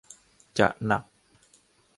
[0.59, 1.03] จะหนัก